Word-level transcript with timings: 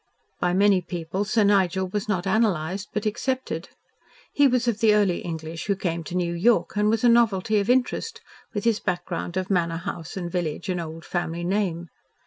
By 0.39 0.53
many 0.55 0.81
people 0.81 1.25
Sir 1.25 1.43
Nigel 1.43 1.87
was 1.87 2.09
not 2.09 2.25
analysed, 2.25 2.89
but 2.91 3.05
accepted. 3.05 3.69
He 4.33 4.47
was 4.47 4.67
of 4.67 4.79
the 4.79 4.95
early 4.95 5.19
English 5.19 5.67
who 5.67 5.75
came 5.75 6.03
to 6.05 6.15
New 6.15 6.33
York, 6.33 6.75
and 6.75 6.89
was 6.89 7.03
a 7.03 7.07
novelty 7.07 7.59
of 7.59 7.69
interest, 7.69 8.19
with 8.51 8.63
his 8.63 8.79
background 8.79 9.37
of 9.37 9.51
Manor 9.51 9.77
House 9.77 10.17
and 10.17 10.31
village 10.31 10.69
and 10.69 10.81
old 10.81 11.05
family 11.05 11.43
name. 11.43 11.89